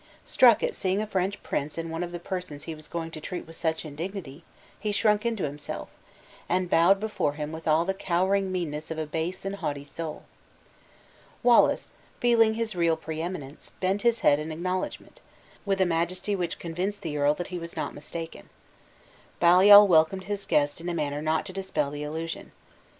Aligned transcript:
Struck 0.25 0.63
at 0.63 0.73
seeing 0.73 0.99
a 0.99 1.05
French 1.05 1.43
prince 1.43 1.77
in 1.77 1.91
one 1.91 2.01
of 2.01 2.11
the 2.11 2.17
persons 2.17 2.63
he 2.63 2.73
was 2.73 2.87
going 2.87 3.11
to 3.11 3.21
treat 3.21 3.45
with 3.45 3.55
such 3.55 3.85
indignity, 3.85 4.43
he 4.79 4.91
shrunk 4.91 5.27
into 5.27 5.43
himself, 5.43 5.89
and 6.49 6.71
bowed 6.71 6.99
before 6.99 7.33
him 7.33 7.51
with 7.51 7.67
all 7.67 7.85
the 7.85 7.93
cowering 7.93 8.51
meanness 8.51 8.89
of 8.89 8.97
a 8.97 9.05
base 9.05 9.45
and 9.45 9.57
haughty 9.57 9.83
soul. 9.83 10.23
Wallace, 11.43 11.91
feeling 12.19 12.55
his 12.55 12.75
real 12.75 12.97
pre 12.97 13.21
eminence, 13.21 13.73
bent 13.79 14.01
his 14.01 14.21
head 14.21 14.39
in 14.39 14.51
acknowledgment, 14.51 15.21
with 15.67 15.79
a 15.79 15.85
majesty 15.85 16.35
which 16.35 16.57
convinced 16.57 17.03
the 17.03 17.15
earl 17.15 17.35
that 17.35 17.49
he 17.53 17.59
was 17.59 17.75
not 17.77 17.93
mistaken. 17.93 18.49
Baliol 19.39 19.87
welcomed 19.87 20.23
his 20.23 20.47
guest 20.47 20.81
in 20.81 20.89
a 20.89 20.95
manner 20.95 21.21
not 21.21 21.45
to 21.45 21.53
dispel 21.53 21.91
the 21.91 22.01
illusion. 22.01 22.53